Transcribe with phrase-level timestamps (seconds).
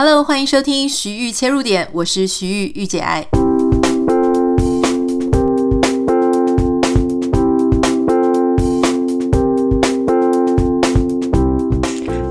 [0.00, 3.26] Hello，欢迎收听徐玉切入点，我是徐玉御姐爱。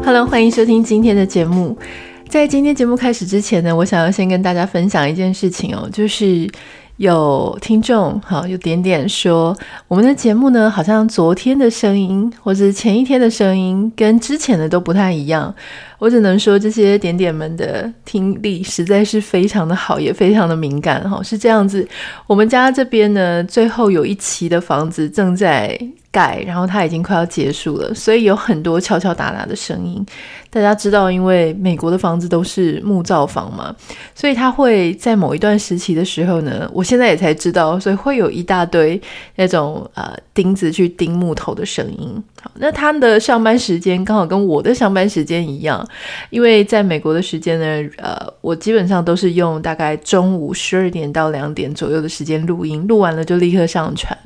[0.05, 1.77] Hello，欢迎收听今天的节目。
[2.29, 6.49] 在今天节目开始之前呢，我想要先跟大家分享一件事情哦，就是。
[6.97, 9.55] 有听众好，有点点说
[9.87, 15.53] 我们的节目呢，好像昨天的声音或者前一天的声音跟之前的都不太一样。
[15.99, 21.21] 我只能说这些点点们的听力实在是非常的好，也非常的敏感哈。
[21.21, 21.87] 是这样子，
[22.25, 25.79] 我们家这边呢，最后有一期的房子正在
[26.45, 30.03] 然后它已经快要结束了，所以有很多敲敲打打的声音。
[30.49, 33.75] 大家知道，因为美国的房子都是木造房嘛，
[34.15, 38.99] 所以它会在某一段时期的时候呢，我现在也才知道，所以会有一大堆
[39.35, 42.23] 那种呃钉子去钉木头的声音。
[42.41, 45.85] 好，那他的上班时间刚好跟我的上班时间一样，
[46.29, 54.17] 因为在美国的时间呢，呃，我基本上都是用大概中午十二点到两点左右的时间录音，录完了就立刻上传。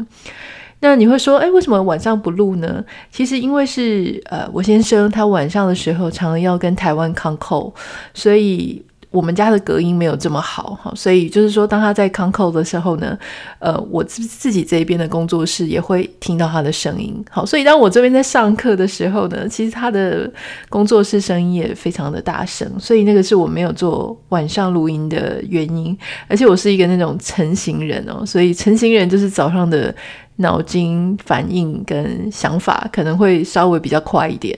[0.84, 2.84] 那你会说，哎，为什么晚上不录呢？
[3.12, 7.72] 其实因为是呃，我先生他晚上的时候常常要跟台湾 conco，
[8.16, 10.92] 所以我们家的隔音没有这么好哈。
[10.96, 13.16] 所以就是说，当他在 c o n c o 的时候呢，
[13.60, 17.24] 呃，我自自己这边的工作室也会听到他的声音。
[17.30, 20.28] 好，所以当我这边在上课的时候呢，其实他的
[20.68, 22.68] 工作室声音也非常的大声。
[22.80, 25.96] 所以那个是我没有做晚上录音的原因。
[26.28, 29.94] 而且我是一个那种晨型人哦，所以晨型人就是早上的。
[30.42, 34.58] 脑筋反应跟想法可能会稍微比较快一点。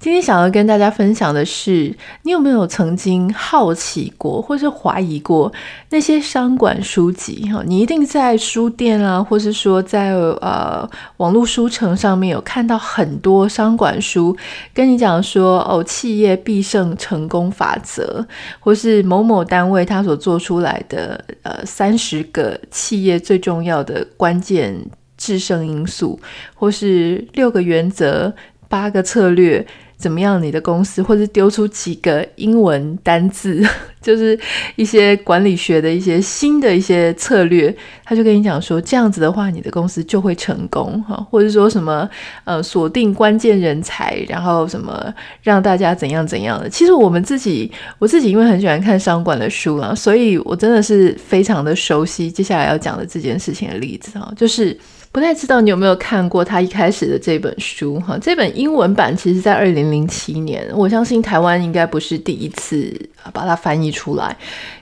[0.00, 5.52] 今天想要跟大家分享的是，你有没有曾经好奇过，或是怀疑过
[5.90, 7.50] 那些商管书籍？
[7.52, 14.36] 哈，你一定在书店啊，或是说在呃网络书城上面有看到很多商管书，
[14.72, 18.24] 跟你讲说哦，企业必胜成功法则，
[18.60, 24.80] 或是某某单位他所做出来的呃三十个企业最重要的关键。
[25.18, 26.18] 制胜因素，
[26.54, 28.32] 或是六个原则、
[28.68, 29.66] 八个策略，
[29.98, 30.40] 怎么样？
[30.40, 33.62] 你的公司，或是丢出几个英文单字，
[34.00, 34.38] 就是
[34.76, 37.74] 一些管理学的一些新的一些策略，
[38.04, 42.08] 他就跟你讲说，这样子的话，你的公司就会成功哈，或者说什么
[42.44, 45.12] 呃，锁定关键人才，然后什么
[45.42, 46.68] 让大家怎样怎样的。
[46.70, 54.78] 其实我们自己，我自己因为很喜欢看商管的书啊，所以我真的是非常的熟悉接下来要讲的这件事情的例子哈，就是。
[55.18, 58.16] 不太知道你有没有看过他一开始的这本书哈？
[58.22, 62.94] 这本英文版其实在二零零七年，我相信台湾应该不是第一次
[63.32, 64.36] 把它翻译出来。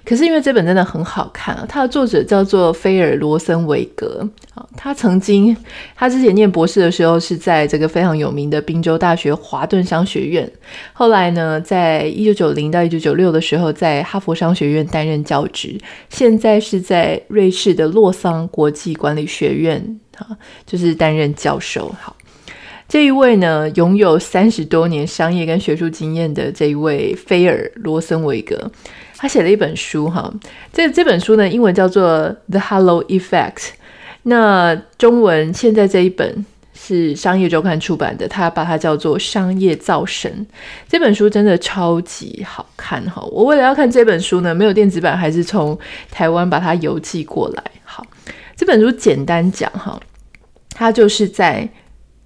[0.05, 5.57] 可是因为这本真的很好看啊，它的作者叫做菲尔罗森维格啊，他曾经
[5.97, 10.49] 他之前念博士的时候是在这个非常有名的宾州大学华顿商学院，
[10.93, 15.77] 后来呢，在一九九零到一九九六的时候在哈佛商学院担任教职，
[16.11, 19.99] 现在是在瑞士的洛桑国际管理学院。
[20.19, 21.95] 啊，就是担任教授。
[22.01, 22.17] 好，
[22.89, 28.71] 这一位呢，拥有三十多年商业跟学术经验的这一位菲尔罗森维格，
[29.17, 30.09] 他写了一本书。
[30.09, 30.33] 哈，
[30.73, 33.55] 这这本书呢，英文叫做《The Halo Effect》，
[34.23, 40.47] 那中文现在这一本是商业周刊出版的，他把它叫做《商业造神》。
[40.89, 43.03] 这本书真的超级好看。
[43.11, 45.77] 哈，我为了要看这本书呢，没有电子版，还是从
[46.11, 47.63] 台湾把它邮寄过来。
[47.85, 48.07] 好。
[48.57, 50.01] 这本书简单讲哈，
[50.71, 51.69] 它就是在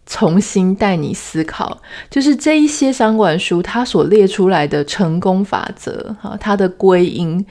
[0.07, 7.45] 重新带你思考，就是这一些商管书它所列出来的成功法则哈，它的归因。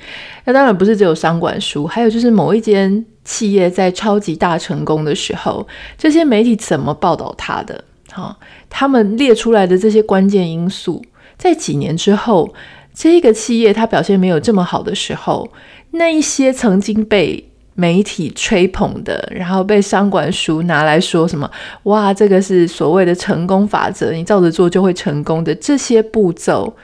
[0.46, 5.68] 那当然不是只有商管书，还有就是某一间企业在超级大成功的时候，
[5.98, 7.84] 这些媒体怎么报道它的？
[8.12, 8.38] 哈，
[8.70, 11.04] 他们列出来的这些关键因素，
[11.38, 12.54] 在几年之后，
[12.94, 15.50] 这个企业它表现没有这么好的时候，
[15.92, 17.49] 那一些曾经被
[17.80, 21.50] 媒体吹捧的，然后被商管书拿来说什么？
[21.84, 26.76] 哇，这个是所谓的成功法则，你照着做就会成功的这些步骤，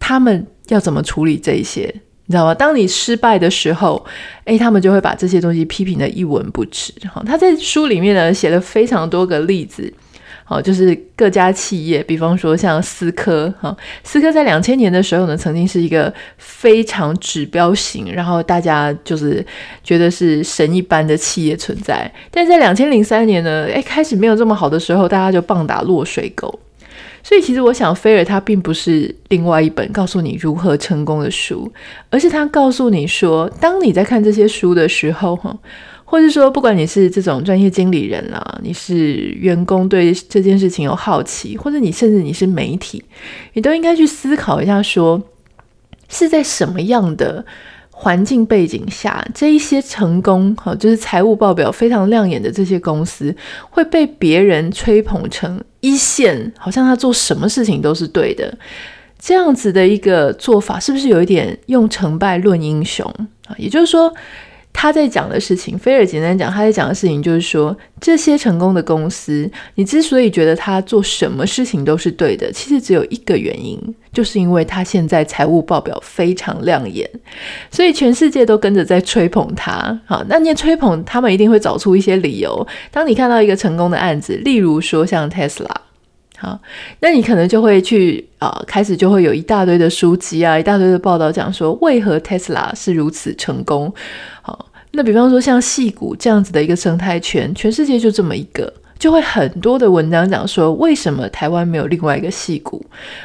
[0.00, 1.82] 他们要怎么处理这些？
[2.26, 2.52] 你知道吗？
[2.52, 4.04] 当你失败的时候，
[4.46, 6.92] 诶，他们就会把这些东西批评的一文不值。
[7.08, 9.94] 哈，他在书里面呢写了非常多个例子。
[10.48, 19.44] 好，就是各家企业，比方说像思科，哈，思科在两千年的时候呢，曾经是一个非常指标型，然后大家就是
[19.82, 22.08] 觉得是神一般的企业存在。
[22.30, 26.60] 但在两千零三年呢，诶，开始没有这么好的时候，大家就棒打落水狗。
[27.24, 31.68] 所以其实我想，菲尔他并不是另外一本告诉你如何成功的书，
[32.08, 35.58] 而是他告诉你说，当你在看这些书的时候，哈。
[36.08, 43.04] 或者说，不管你是这种专业经理人啦、你是员工对这件事情有好奇，或者你甚至你是媒体，
[43.54, 45.22] 你都应该去思考一下说，说
[46.08, 47.44] 是在什么样的
[47.90, 53.34] 环境背景下，这一些成功，哈，就是财务报表非常亮眼的这些公司，
[53.68, 58.56] 会被别人吹捧成一线，好像他做什么事情都是对的，
[59.18, 63.04] 这样子的一个做法，是不是有一点用成败论英雄
[63.48, 63.56] 啊？
[63.58, 64.14] 也就是说。
[64.78, 73.80] 他在讲的事情，菲尔简单讲，他在讲的事情就是说，这些成功的公司，你之所以觉得他做什么事情都是对的，其实只有一个原因，
[74.12, 77.08] 就是因为他现在财务报表非常亮眼，
[77.72, 79.98] 所以全世界都跟着在吹捧他。
[80.04, 82.66] 好，那你吹捧他们一定会找出一些理由。
[82.90, 85.74] 当你看到一个成功的案子，例如说像 Tesla，
[86.36, 86.60] 好，
[87.00, 93.90] 那你可能就会去啊、开始就会有一大堆的书籍啊，一大堆的报道讲说，为何 Tesla 是如此成功。
[94.42, 94.65] 好，
[94.96, 102.82] 那比方说像戏谷这样子的一个生态圈，全世界就这么一个，就会很多的文章讲说，为什么台湾没有另外一个戏谷？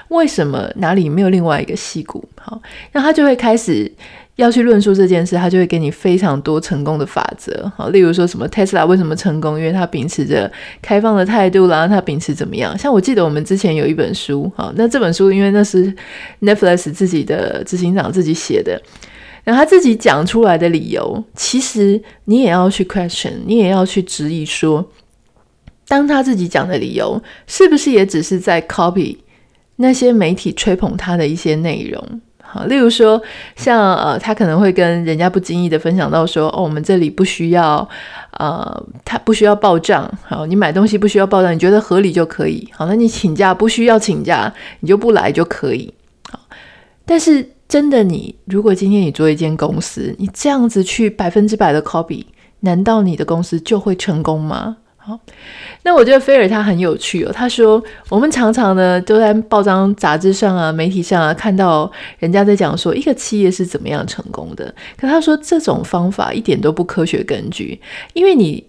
[0.10, 2.28] 为什么哪里没有另外一个戏谷？
[2.36, 3.90] 好，那他就会开始
[4.36, 7.72] 要去论述这件事，他就会给你非常多成功的法则。
[7.78, 9.58] 好，例如说什么 Tesla 为什么成功？
[9.58, 10.52] 因为他秉持着
[10.82, 12.78] 开放的态度啦，他秉持怎么样？
[12.78, 15.96] 像我记得我们之前有一本书，好，那这本书因为那是
[16.42, 18.82] Netflix 自己的执行长自己写的。
[19.44, 24.88] 然后他自己讲出来的理由，其实你也要去 question，你也要去质疑说，
[25.88, 29.18] 当他自己讲的理由，是不是也只是在 copy
[29.78, 32.22] 那些媒体吹捧他的一些内容？
[32.44, 33.22] 好，例如说，
[33.56, 37.88] 像呃，他可能会跟人家不经意的分享到说，哦，我们这里不需要，
[38.38, 45.94] 呃，他不需要报账，好，你买东西不需要报账，你觉得合理就可以，好，那你请假不需要请假，你就不来就可以，
[47.12, 47.46] 但是。
[47.72, 52.26] 真的你，如果今天你做一间公司，你这样子去百分之百的 copy，
[52.60, 54.76] 难道你的公司就会成功吗？
[54.98, 55.18] 好，
[55.84, 57.32] 那我觉得菲尔他很有趣哦。
[57.32, 67.80] 他说，我们常常呢都在报章杂志上啊、媒体上啊看到人家在讲说一个企业是怎么样成功的，可他说这种方法一点都不科学根据，
[68.12, 68.62] 因为你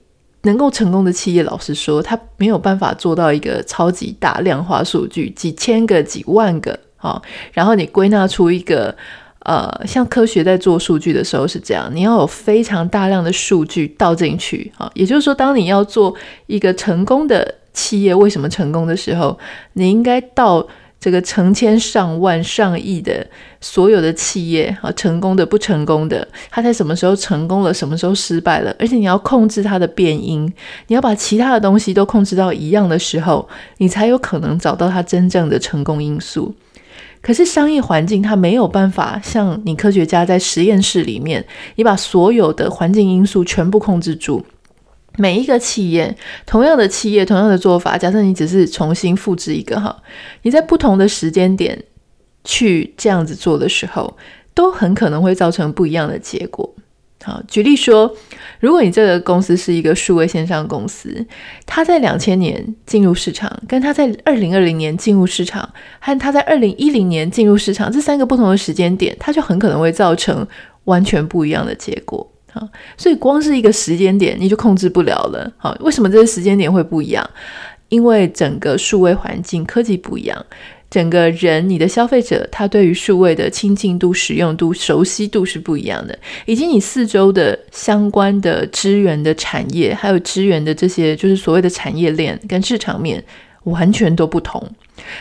[0.42, 6.78] 能够成功的企业，老实说，他没有办法做到一个超级大量化数据，几千个、几万个。
[7.02, 7.20] 好，
[7.52, 8.94] 然后你归纳出一个，
[9.40, 16.14] 呃，像科学在做数据的时候是这样，你要有非常大量的数据倒进去，啊，也就是说，当你要做
[16.46, 19.36] 一个成功的企业为什么成功的时候，
[19.72, 20.64] 你应该到
[21.00, 23.26] 这个成千上万上亿的
[23.60, 30.44] 所有的企业，啊，成功的不成功的，它在什么时候成功了，什么时候失败了，而且你要控制它的变因，
[30.86, 36.54] 你要把其他的东西都控制到一样的时候，你才有可能找到它真正的成功因素。
[37.22, 41.42] 可是商业环境它没有办法像你科学家在实验室里面，
[41.76, 44.44] 你把所有的环境因素全部控制住。
[45.18, 50.02] 每一个企业，同样的企业，同样的做法，假设你只是重新复制一个哈，
[50.42, 51.84] 你在不同的时间点
[52.44, 54.16] 去这样子做的时候，
[54.54, 56.74] 都很可能会造成不一样的结果。
[57.24, 58.12] 好，举例说，
[58.58, 61.24] 如果你这个公司是一个数位线上公司，
[61.64, 65.68] 它在两千年进入市场，跟它在二零二零年进入市场，
[66.00, 70.46] 和它在二零一零年进入市场这三个不同的时间点，它就很可能会造成
[70.84, 72.28] 完全不一样的结果。
[72.50, 75.50] 好，所以光是一个时间点你就控制不了了。
[75.56, 77.28] 好，为什么这个时间点会不一样？
[77.88, 80.44] 因为整个数位环境、科技不一样。
[80.92, 93.24] 整个人，你的消费者，他对于数位的亲近度、使用度、熟悉度是不一样的，以及你四周的相关的资源的产业，还有资源的这些，就是所谓的产业链跟市场面，
[93.64, 94.62] 完全都不同。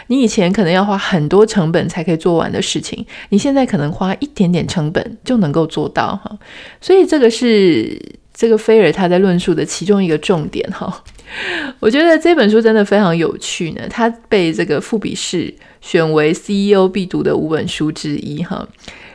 [0.08, 6.38] 你以前可能要花很多成本才可以做完的事情，你现在可能花一点点成本就能够做到哈。
[6.82, 7.98] 所以这个是
[8.34, 11.02] 这个菲尔他在论述的其中一个重点哈。
[11.80, 18.68] 我觉得这本书真的非常有趣呢，它被这个富比士选为 CEO 必读的五本书之一哈。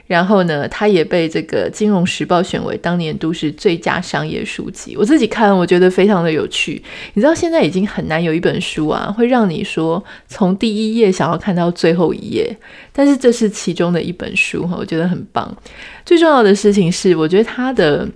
[0.06, 4.96] 然后呢，它也被这个金融时报选为当年都是最佳商业书籍。
[4.96, 6.80] 我自己看，我觉得非常的有趣。
[7.14, 12.56] 你知道现在已经很难有一本书啊，会让你说从第一页想要看到最后一页，
[12.92, 15.56] 但是这是其中的一本书哈，我觉得很棒。
[16.04, 18.08] 最重要的事情是，我觉得它的。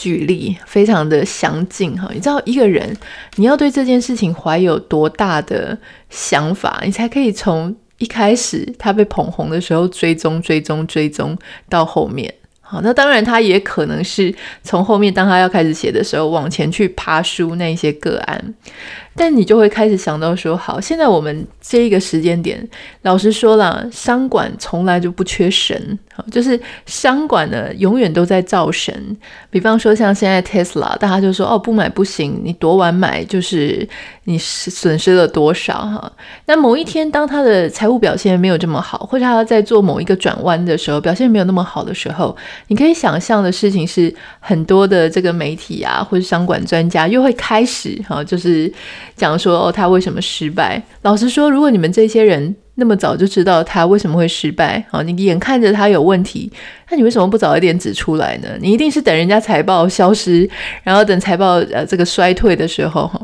[0.00, 2.96] 举例非常的详尽哈，你知道一个人
[3.36, 5.76] 你要对这件事情怀有多大的
[6.08, 11.36] 想法，你才可以从一开始他被捧红的时候追踪追踪追踪
[11.68, 12.32] 到后面。
[12.62, 18.54] 好，那当然他也可能是从后面当他要开始写的时候往前去爬书那些个案。
[19.16, 22.66] 但你就会开始想到说，好，现在我们这一个时间点，
[23.02, 29.16] 老实说了，商管从来就不缺神，好，就是商管呢永远都在造神。
[29.50, 33.86] 比方说像现在 Tesla，大家就说哦，不买不行，你多晚买就是
[34.24, 36.12] 你损失了多少哈。
[36.46, 42.34] 那某一天当他的财务表现没有这么好，或者他在做某一个转弯的时候，表现没有那么好的时候，
[42.68, 48.72] 你可以想象的事情是，很多的这个媒体啊，或者商管专家又会开始哈，就是。
[49.16, 50.82] 讲说哦，他为什么失败？
[51.02, 56.50] 老实说，如果你们这些人那么早就知道他为什么会失败，好，你眼看着他有问题，
[56.90, 58.48] 那你为什么不早一点指出来呢？
[58.60, 60.48] 你一定是等人家财报消失，
[60.82, 63.20] 然后等财报呃这个衰退的时候哈，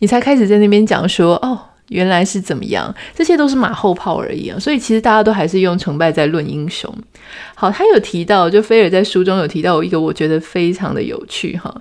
[0.00, 1.58] 你才开始在那边讲说哦，
[1.90, 2.92] 原来是怎么样？
[3.14, 4.58] 这些都是马后炮而已啊。
[4.58, 6.92] 所以其实大家都还是用成败在论英雄。
[7.54, 11.72] 好，他有提到，就菲尔在书中有提到一个，我觉得非常的有趣哈。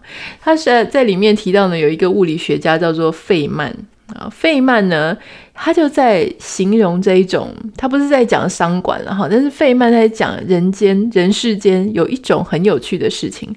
[0.42, 3.74] 他是在里面提到呢，有一个物理学家叫做费曼
[4.14, 5.18] 啊，费曼呢，
[5.54, 13.54] 他就在形容这一种，他不是在讲商管了哈，但是费曼他在讲人间人世间有一种很有趣的事情，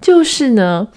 [0.00, 0.88] 就是呢。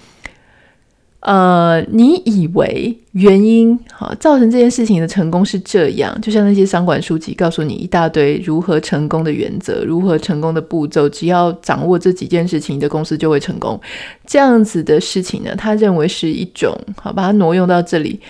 [1.24, 13.80] 呃，你以为原因哈造成这件事情的成功是这样，就像那些商管书籍告诉你一大堆如何成功的原则，如何成功的步骤，只要掌握这几件事情，你的公司就会成功。
[14.26, 18.20] 这样子的事情呢，他认为是一种好，把它挪用到这里，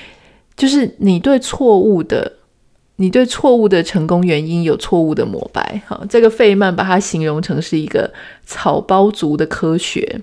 [0.56, 2.30] 就是你对错误的，
[2.94, 5.82] 你对错误的成功原因有错误的膜拜。
[5.88, 8.08] 好，这个费曼把它形容成是一个
[8.46, 10.20] 草包族的科学。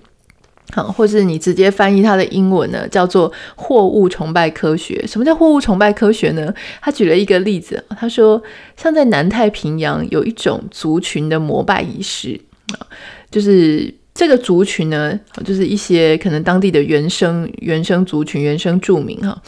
[0.72, 5.04] 好，或是你直接翻译它的英文呢，叫做“货物崇拜科学”。
[5.06, 6.54] 什么叫“货物崇拜科学”呢？
[6.82, 8.42] 他举了一个例子，他说，
[8.78, 12.40] 像在南太平洋有一种族群的膜拜仪式
[12.74, 12.88] 啊，
[13.30, 19.42] 就是这个族群呢，就是一些可能当地的原生原生族群、原生住民哈，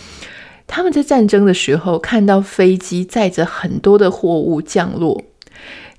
[0.67, 5.21] 他们在战争的时候看到飞机载着很多的货物降落。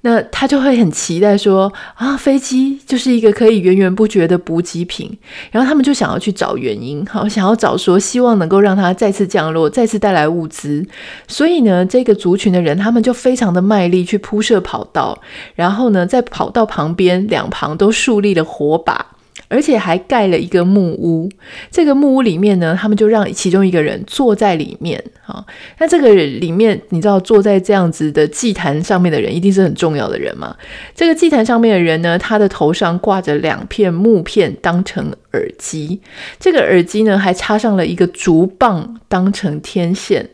[0.07, 5.19] 那他就会很期待说啊，飞机就是一个可以源源不绝的补给品，
[5.51, 10.87] 然后他们就想要去找原因，好，想要找说希望能够让它再次降落，再次带来物资。
[11.27, 15.19] 所以呢，这个族群的人他们就非常的卖力去铺设跑道，
[15.55, 19.14] 然后呢，在跑道旁边两旁都树立了火把。
[19.55, 21.31] 而且还盖了一个木屋，
[21.71, 25.01] 这个木屋里面呢，他们就让其中一个人坐在里面。
[25.23, 25.47] 哈，
[25.79, 30.57] 那这个里面，你知道坐在这样子的祭坛上面的人，一定是很重要的人嘛？
[30.93, 36.01] 这个祭坛上面的人呢，他的头上挂着两片木片当成耳机，
[36.41, 40.29] 这个耳机呢，还插上了一个竹棒当成天线。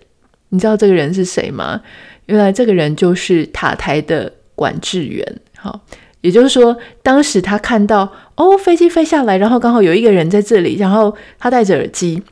[0.49, 1.83] 你知道这个人是谁吗？
[2.25, 5.41] 原来这个人就是塔台的管制员。
[5.59, 5.79] 好。
[6.23, 12.23] 也就是说，当时他看到哦，飞机飞下来，然后刚好有一个人在这里，然后他戴着耳机，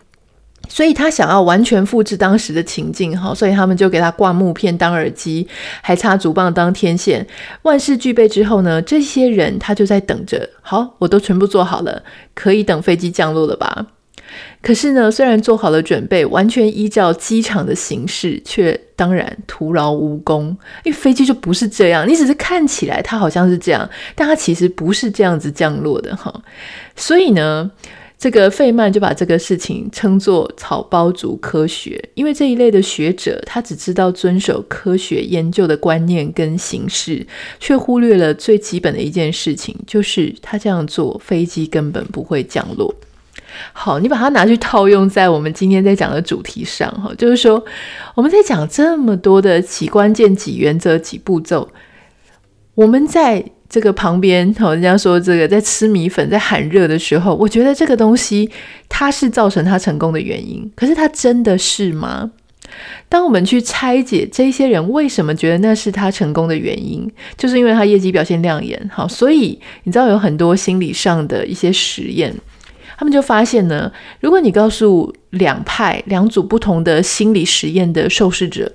[0.69, 5.49] 所以他想要完全复制当时的情境，哈，所以他们就给他挂木片当耳机，
[5.81, 7.27] 还插竹棒当天线。
[7.63, 12.03] 万事俱备之后呢，这些人他就在等着，好，我都全部做好了，
[12.35, 13.87] 可以等飞机降落了吧？
[14.61, 20.57] 可是呢，虽然做好了准备，完全依照机场的形式，却当然徒劳无功。
[20.85, 26.33] 因为飞机就不是这样，你只是看起来它好像是这样，但它其实不是这样子降落的哈。
[26.97, 27.71] 所以呢，
[28.19, 37.25] 这个费曼就把这个事情称作草包族科学，因为这一类的学者，他只知道遵守科学研究的观念跟形式，
[37.61, 42.93] 却忽略了最基本的一件事情，就是他这样做，飞机根本不会降落。
[43.73, 47.65] 好，你把它拿去套用在我们今天在讲的主题上，哈，就是说
[48.15, 51.69] 我们在讲这么多的几关键、几原则、几步骤，
[52.75, 58.51] 我们在这个旁边，好，人家说这个在吃米粉、在喊热的时候，我觉得这个东西
[58.89, 62.31] 它是造成它成功的原因，可是它真的是吗？
[63.09, 72.35] 当我们去拆解这些人为什么觉得那是他成功的原因，就是因为他业绩表现亮眼，好，所以你知道有很多心理上的一些实验。
[72.99, 73.91] 他们就发现呢，
[74.21, 78.73] 如果你告诉两派两组不同的心理实验的受试者，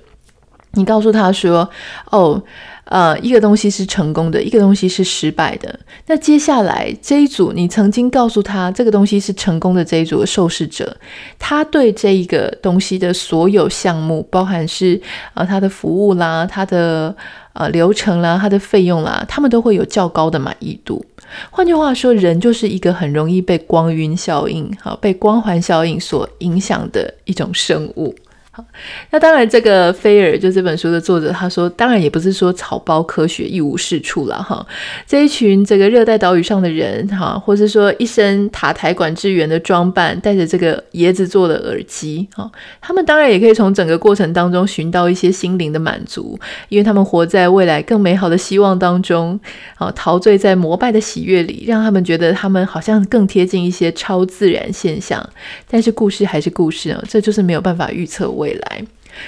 [0.72, 1.68] 你告诉他说
[2.10, 2.42] ：“哦，
[2.86, 5.78] 呃，一个东西是成功的，一个东西是失败的。”
[6.08, 10.96] 那接下来这一组，你曾经告诉他这个东西是成功的这一组的受试者，
[11.38, 15.00] 他对这一个东西的所有项目，包含是
[15.34, 17.14] 呃他的服务啦，他的
[17.52, 21.04] 呃流程啦，他的费用啦，他们都会有较高的满意度。
[21.50, 28.14] 换句话说，人就是一个很容易被光晕效应、好被光环效应所影响的一种生物。
[29.10, 34.64] 那当然，这个菲尔就这本书的作者，他说，当然也不是说草包科学一无是处了哈。
[35.06, 49.38] 这一群这个热带岛屿上的人哈，或是说一身塔台管制员的装扮，戴着这个椰子做的耳机哈，他们当然也可以从整个过程当中寻到一些心灵的满足，因为他们活在未来更美好的希望当中，
[49.76, 55.28] 啊，陶醉在膜拜的喜悦里，让他们觉得他们好像更贴近一些超自然现象。
[55.68, 58.84] 但是故事还是故事啊，这就是没有办法预测未未来，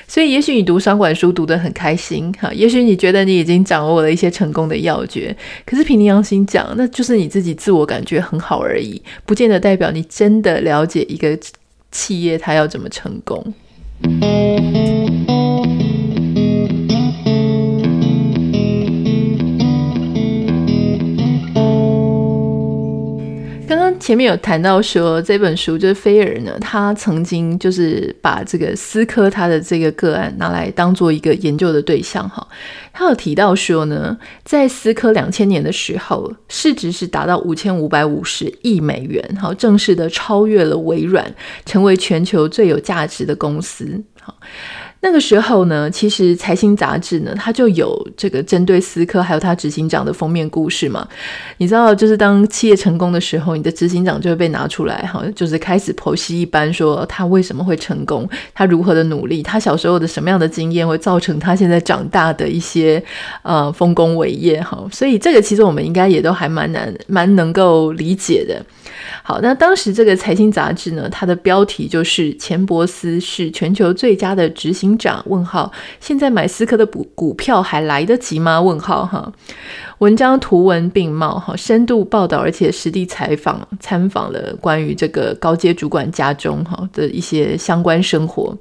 [0.06, 11.38] 所以也许你读商管书读得很开心哈，也许你觉得你已经掌握了一些成功的要诀，可是凭良心讲，那就是你自己自我感觉很好而已，不见得代表你真的了解一个
[11.90, 13.54] 企业它要怎么成功。
[23.99, 32.47] 前面有谈到说，这本书就是菲尔呢，他曾经就是把这个思科他的这个个案拿来当做一个研究的对象哈。
[32.93, 41.35] 他有提到说呢，在思科两千年的时候，市值是达到五千五百五十亿美元，好，正式的超越了微软，
[41.65, 44.03] 成为全球最有价值的公司。
[44.21, 44.35] 好。
[45.00, 51.07] 那个时候呢，其实财新杂志呢，它就有这个针对思科还有他执行长的封面故事嘛。
[51.59, 63.00] 你知道，就是当企业成功的时候，你的执行长就会被拿出来，哈，就是开始剖析一般说他为什么会成功，他如何的努力，他小时候的什么样的经验会造成他现在长大的一些
[63.43, 64.83] 呃丰功伟业，哈。
[64.91, 68.61] 所以这个其实我们应该也都还蛮难蛮能够理解的。
[69.23, 75.23] 好，那当时这个财新杂志呢，它的标题就是钱伯斯是全球最佳的执行长？
[75.26, 78.61] 问号，现在买思科的股股票还来得及吗？
[78.61, 79.33] 问号哈。
[79.99, 88.55] 文章图文并茂，哈，深度报道，而且实地采访参访了关于这个高阶主管家中哈的一些相关生活。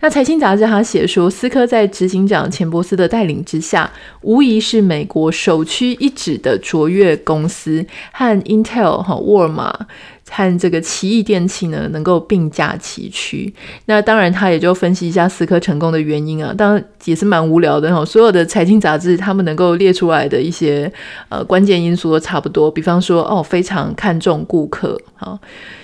[0.00, 3.88] 那财新杂志他写说，思科在执行长钱伯斯的带领之下，
[4.22, 9.86] 无疑是美国首屈一指的卓越公司，和 Intel 哈沃尔玛。
[10.30, 13.52] 和这个奇异电器呢，能够并驾齐驱。
[13.86, 18.04] 那当然，他也就分析一下思科成功的原因啊，当然也是蛮无聊的哈。
[18.04, 20.90] 所有的财经杂志，他们能够列出来的一些
[21.28, 25.38] 呃关键因素都差不多，比方说哦，非常看重顾客哈。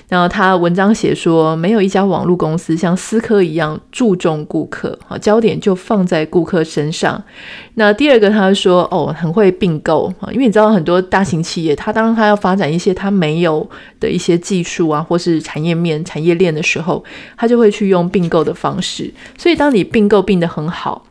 [0.08, 7.20] 然后他文章写说，没有一家网络公司像思科一样注重顾客，啊，焦点就放在顾客身上。
[7.74, 17.02] 那第二个，他说哦，很会并购啊，因为你知道很多大型企业，他当他要发展一些他没有的一些技术啊，或是产业面、产业链的时候，
[17.36, 19.12] 他就会去用并购的方式。
[19.36, 21.04] 所以当你并购并得很好。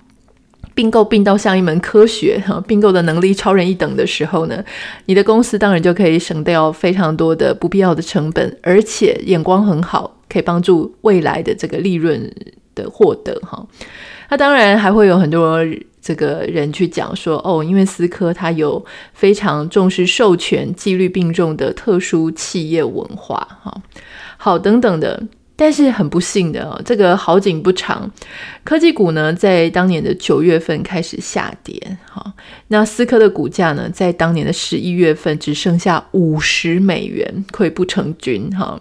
[0.76, 4.64] 并购并到像一门科学哈，并购的能力超人一等的时候呢，
[5.06, 12.32] 你的公司当然就可以省掉非常多的不必要的成本，而且眼光很好，可以帮助未来的这个利润
[12.76, 13.66] 的获得哈。
[14.30, 15.60] 那当然还会有很多
[16.02, 18.84] 这个人去讲说哦，因为思科它有
[19.14, 23.82] 非常重视授权、纪律并重的特殊企业文化哈，
[24.38, 25.24] 好等等的。
[25.56, 28.12] 但是很不幸的哦，这个好景不长，
[28.63, 32.34] 科技股呢在当年的九月份开始下跌，哈，
[32.68, 38.80] 那思科的股价呢在当年的十一月份只剩下五十美元，溃不成军，哈，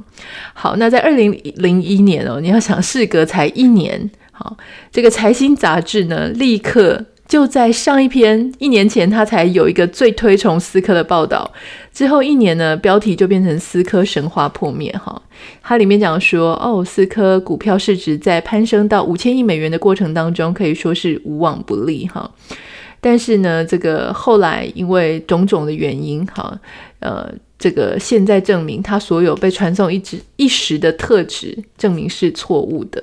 [0.52, 4.56] 好，那在二零零一年哦，你要想事隔才一年，好，
[4.90, 7.06] 这个财新杂志呢立刻。
[7.26, 11.50] 就在上一篇一年前，他才有一个最推崇思科的报道。
[11.92, 15.20] 之后一年呢，标题就变成“思科神话破灭”哈。
[15.62, 22.30] 它里面讲说，哦，思科股票市值在攀升到五千亿美元的过程当中，可以说是无往不利哈。
[23.00, 26.58] 但是呢，这个后来因为种种的原因哈，
[27.00, 33.02] 呃，这个现在证明他所有被传送一直一时的特质，证明是错误的。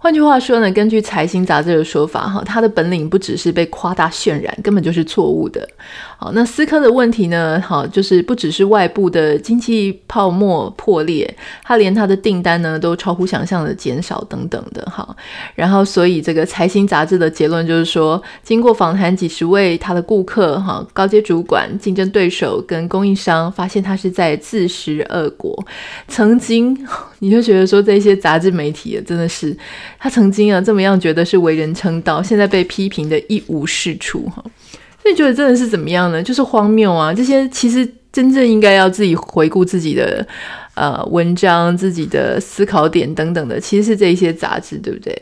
[0.00, 5.68] 换句话说呢，根据财新杂志的说法，哈，他的本领不只是被夸大渲染，根本就是错误的。
[6.16, 7.60] 好，那思科的问题呢？
[7.60, 11.32] 好，就是不只是外部的经济泡沫破裂，
[11.64, 14.82] 他连他的订单呢都超乎想象的减少等等的。
[14.88, 15.14] 哈，
[15.56, 25.64] 然后所以这个财新杂志的结论就是说，经过访谈几十位他的顾客、哈高阶主管、竞争对手跟供应商，发现他是在自食恶果。
[26.06, 26.86] 曾经
[27.20, 29.56] 你就觉得说，这些杂志媒体真的是。
[29.98, 34.42] 他曾经啊这么样觉得是为人称道，现在被批评的一无是处哈，
[35.02, 36.22] 所以觉得真的是怎么样呢？
[36.22, 37.12] 就是荒谬啊！
[37.12, 40.26] 这些其实真正应该要自己回顾自己的
[40.74, 45.20] 呃文章、自己的思考点等等的，其实是这一些杂志，对不对？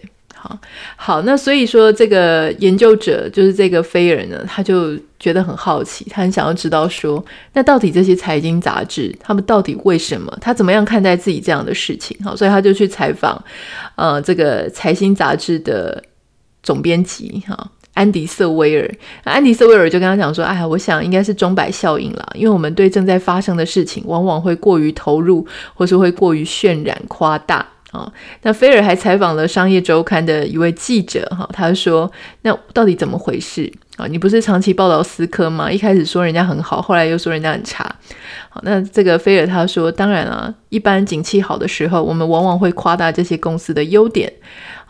[0.97, 12.17] 好，那所以说这个研究者就是这个菲尔呢，他就觉得很好奇，他很想要知道说，那到底这些财经杂志他们到底为什么，他怎么样看待自己这样的事情？
[12.23, 13.43] 好，所以他就去采访，
[13.95, 16.03] 呃，这个财新杂志的
[16.63, 17.71] 总编辑哈。
[17.95, 32.11] 安迪·瑟威尔，安迪·瑟威尔就跟他讲说：“哎呀，我想应该是钟摆效应啦，因为我们对正在发生的事情往往会过于投入，或是会过于渲染、夸大啊、”那菲尔还采访了《商业周刊》的一位记者，哈、他说
[32.43, 35.73] ：“那到底怎么回事啊、你不是长期报道思科吗？
[35.73, 37.83] 一开始说人家很好，后来又说人家很差。
[38.51, 44.31] 好，那这个菲尔他说：当然啊，一般景气好的时候，我们往往会夸大这些公司的优点。”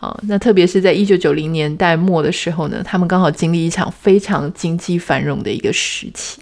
[0.01, 6.41] 啊，那特别是在一九九零年代末的时候呢，他们刚好经历一场非常经济繁荣的一个时期。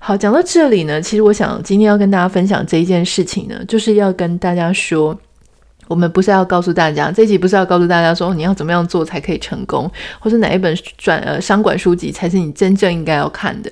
[0.00, 5.16] 好，讲到这里呢，其实我想今天要跟大家分享这一件事情呢，就是要跟大家说。
[5.88, 13.70] 我们不是要告诉大家，这一集不是要告诉大家说你要怎么样做才可以成功，或是哪一本转呃商管书籍才是你真正应该要看的，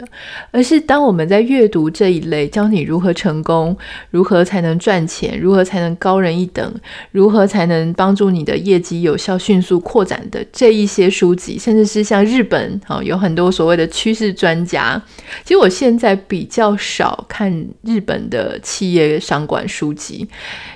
[0.53, 3.77] 而是当我们在阅读这一类教你如何成功、
[4.11, 6.72] 如何才能赚钱、如何才能高人一等、
[7.11, 15.03] 如何才能帮助你的业绩有效迅速扩展的这一些书籍，甚至是像日本啊、哦、有很多所谓的趋势专家，
[15.42, 20.29] 其实我现在比较少看日本的企业商管书籍，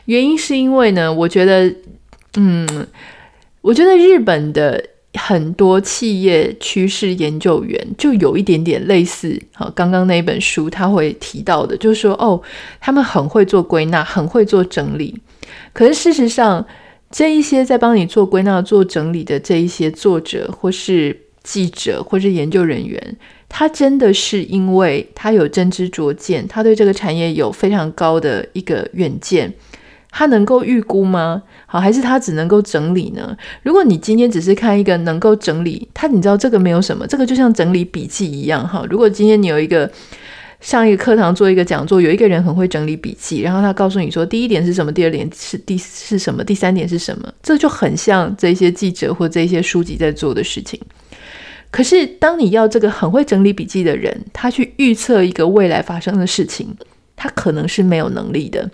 [0.06, 1.27] 原因是因为呢我。
[1.28, 1.70] 我觉得，
[2.38, 2.66] 嗯，
[3.60, 12.40] 我觉得日本的很多企业趋势研究员就有一点点类似，好，刚刚那一本书他会提到的，就是说，哦，
[12.80, 15.20] 他们很会做归纳，很会做整理。
[15.74, 16.66] 可是事实上，
[17.10, 23.16] 这一些在帮你做归纳、做整理的这一些作者，或是记者，或是研究人员，
[23.50, 29.52] 他真的是因为他有真知灼见，他对这个产业有非常高的一个远见。
[30.10, 31.42] 他能够预估吗？
[31.66, 33.36] 好，还是他只能够整理呢？
[33.62, 38.84] 如果你今天只是看一个能够整理，他你知道这个没有什么，这个就像整理笔记一样哈。
[38.88, 39.90] 如果今天你有一个
[40.60, 50.80] 上一个课堂做一个讲座，有一个人很会整理笔记，然后他告诉你说第一点是什么，第二点是第是什么，第三点是什么，这就很像这些记者或这些书籍在做的事情。
[51.70, 56.74] 可是当你要这个很会整理笔记的人，他去预测一个未来发生的事情，
[57.14, 58.70] 他可能是没有能力的。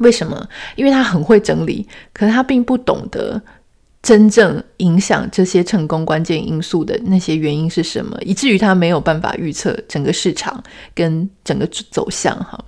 [0.00, 0.48] 为什么？
[0.76, 3.40] 因为他很会整理，可是他并不懂得
[4.04, 10.62] 真正影响这些成功关键因素的那些原因是什么，以至于他没有办法预测整个市场
[10.94, 12.36] 跟整个走向。
[12.36, 12.62] 哈。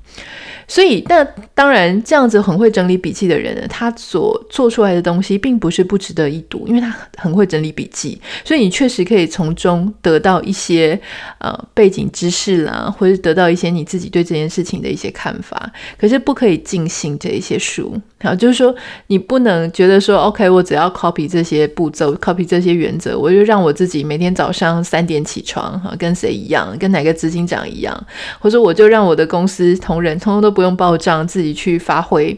[0.69, 1.23] 所以，那
[1.55, 11.01] 当然，这样子很会整理笔记的人呢，他所做出来的东西并不是不值得一读，因为他很会整理笔记，所以你确实可以从中得到一些
[11.39, 15.71] 呃背景知识啦，或者得到一些你自己对这件事情的一些看法。
[15.97, 18.75] 可是不可以尽信这一些书，好，就是说
[19.09, 28.07] 你不能觉得说，OK，我只要 copy 这些步骤，copy 这些原则，我就让我自己每天早上三点起床，哈，跟谁一样，跟哪个执行长一样，
[28.41, 30.57] 或者我就让我的公司同仁通通都。
[30.57, 32.35] 不用报账，自己去发挥，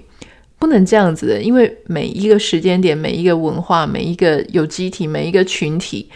[0.58, 6.10] 不能这样子的，因为每一个时间点、每一个文化、每一个有机体、每一个群体、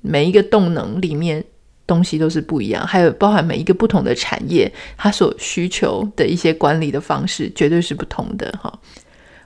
[0.00, 1.44] 每一个动能里面
[1.88, 8.72] 东西都是不一样，还有包含每一个不同的产业，它所需求的一些管理的方式绝对是不同的哈。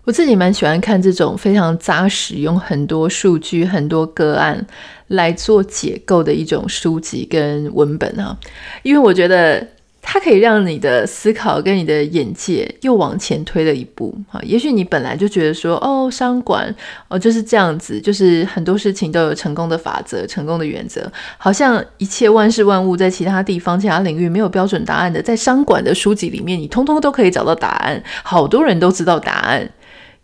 [0.04, 4.66] 我自己蛮喜欢看这种非常扎实、用很多数据、很多个案
[5.06, 8.36] 来做解构的一种书籍跟文本哈，
[8.82, 9.66] 因为我觉得。
[10.04, 16.74] 它可以让你的思考跟你的眼界又往前推了一步哈，也许你本来就觉得说，哦，商管
[17.08, 29.70] 哦就是这样子，就是很多事情都有成功的法则、成功的原则，好像一切万事万物在其他地方、其他领域没有标准答案的，在商管的书籍里面，你通通都可以找到答案，好多人都知道答案。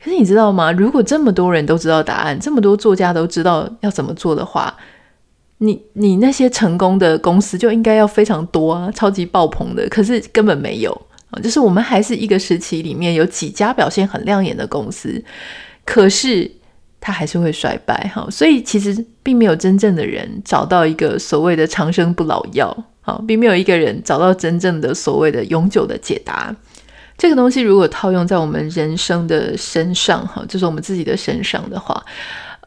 [0.02, 0.70] 可是你知道吗？
[0.72, 4.76] 如果这么多人都知道答案，这么多作家都知道要怎么做的话，
[5.60, 10.92] 你你那些成功的公司就应该要非常多啊，超级爆棚的，可是根本没有
[11.30, 11.40] 啊。
[11.42, 15.20] 就是我们还是一个时期里面有几家表现很亮眼的公司，
[15.84, 16.48] 可是
[17.00, 18.24] 它还是会衰败哈。
[18.30, 26.54] 所以其实并没有真正的人找到一个所谓的长生不老药啊，并没有一个人找到真正的所谓的永久的解答。
[27.16, 32.00] 这个东西如果套用在我们人生的身上哈，就是我们自己的身上的话，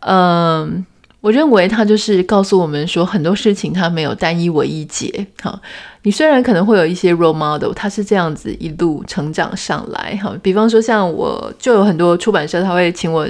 [0.02, 0.86] 嗯。
[1.22, 5.28] 我认为他就是告诉我们说，很多事情他没有单一唯一解。
[5.40, 5.62] 哈，
[6.02, 10.18] 你虽然可能会有一些 role model，他是这样子一路成长上来。
[10.18, 13.28] 哈，比方说像我就有很多出版社，他会请我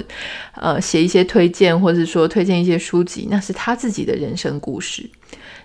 [0.55, 5.07] 呃写一些推荐，或者说推荐一些书籍，那是他自己的人生故事。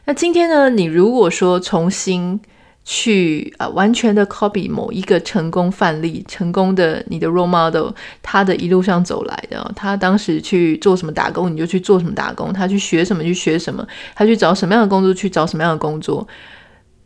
[0.05, 2.41] 那今天呢，你如果说重新
[2.89, 7.91] 去啊，完全的 copy 某一个成功范例、成功的你的 role model，
[8.23, 16.25] 他的一路上走来的，他当时去做什么打工，你就去做什么打工；他去学什么，去学什么；他去找什么样的工作，去找什么样的工作。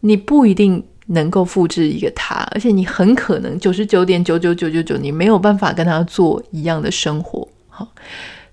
[0.01, 7.49] 你不一定能够复制一个他，而且你很可能九十九点九九九九九，你没有办法跟他做一样的生活。
[7.71, 7.89] 好，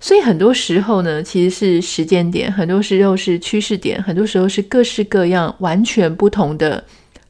[0.00, 6.82] 所以很多时候呢，其实是时间点，很多时候是趋势点，很多时候是各式各样完全不同的。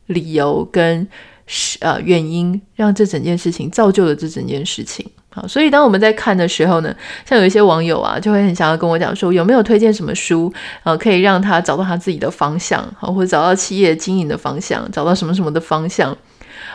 [0.09, 1.09] 理由跟
[1.47, 5.09] 是呃原因，让这整件事情造就了这整件事情。
[5.31, 6.94] 好，所以当我们在看的时候呢，
[7.25, 16.16] 像有一些网友啊，就会很想要跟我讲说，有没有推荐什么书啊，可以让他找到他自己的方向，好，或者找到企业经营的方向，找到什么什么的方向，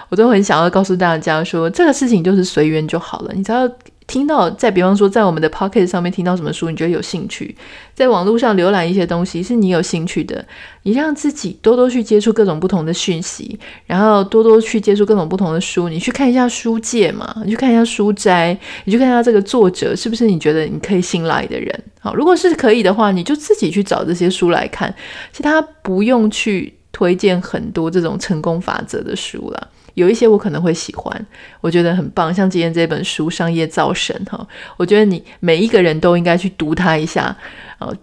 [0.09, 3.69] 我都很想要告诉大家说，这个事情就是随缘就好了，你只要。
[4.13, 7.57] 听到，再比方说，在我们的 Pocket 上面听到什么书，你觉得有兴趣，
[7.95, 10.45] 在网络上浏览一些东西是你有兴趣的，
[10.83, 21.83] 你让自己多多去接触各种不同的讯息，然后多多去接触各种不同的书，你去看一下书界嘛，你去看一下书斋，你去看一下这个作者是不是你觉得你可以信赖的人。
[21.99, 24.93] 好，如果是可以的话，你就自己去找这些书来看，
[25.31, 29.69] 其他不用去推荐很多这种成功法则的书了。
[29.95, 31.25] 有一些我可能会喜欢，
[31.61, 37.35] 我觉得很棒，像今天这本书《商业造神》哈，我觉得你每一个人都应该去读它一下，
[37.79, 37.95] 呃，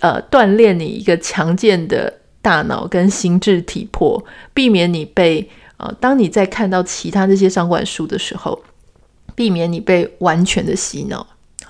[0.00, 8.62] 呃，锻炼你一个强健的大脑跟心智体魄，避免你被呃，当你在看到其他这些商管书的时候，
[9.34, 11.26] 避免你被完全的洗脑。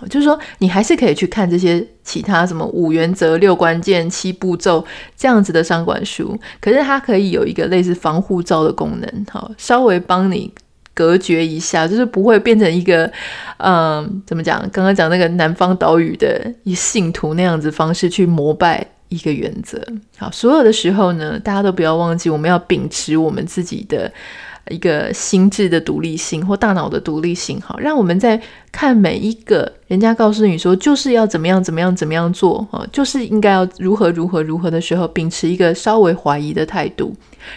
[0.09, 4.85] 就是说，你还是可以去看这些其他什么五原则、六关键、七步骤
[5.17, 10.53] 这样子的商管书，可是它可以有一个类似防护罩的功能，好，稍微帮你
[10.95, 13.11] 隔绝一下，就是不会变成一个，
[13.59, 14.61] 嗯，怎么讲？
[14.71, 19.81] 刚刚讲那个南方岛屿的一信徒那样子方式去膜拜一个原则。
[20.17, 24.13] 好，所有的时候呢，大家都不要忘记，我们要秉持我们自己的。
[24.71, 28.41] 一个心智的独立性或大脑的独立性，好，让我们在
[28.73, 37.15] 看每一个人家告诉你说就是要怎么样怎么样怎么样做，啊，就是应该要如何如何如何的时候，秉持一个稍微怀疑的态度，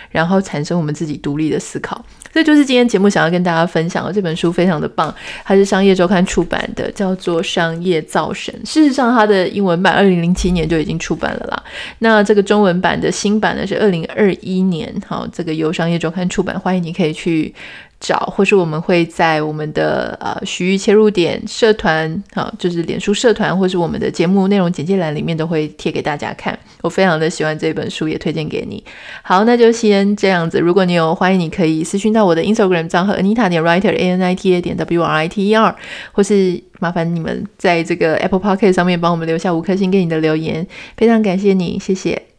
[0.10, 2.04] 然后产生我们自己独立的思考。
[2.34, 5.14] 这就是今天节目想要跟大家分享的这本书，非常的棒，
[5.46, 8.54] 它是商业周刊出版的，叫做《商业造神》。
[8.70, 11.64] 事实上，它的英文版二零零七年就已经出版了啦。
[12.00, 17.56] 那这个中文版的新版呢是二零二一年，好，这个由商业周刊出版，欢迎你可以去。
[18.00, 26.58] 找，或是我们会在我们的呃徐豫切入点社团，好，就是脸书社团，或是我们的节目内容简介栏里面都会贴给大家看。
[26.82, 28.84] 我非常的喜欢这本书，也推荐给你。
[29.24, 30.60] 好，那就先这样子。
[30.60, 35.48] 如果你有，欢迎你可以私讯到我的 Instagram 账号 Anita 点 Writer A N I T A 点 W R I T
[35.48, 35.76] E R，
[36.12, 42.35] 或是麻烦你们在这个 Apple Podcast 上面帮我们留下五颗星给你的留言，非常感谢你，谢谢。